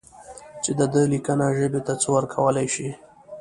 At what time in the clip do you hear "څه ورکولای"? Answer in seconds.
2.01-2.67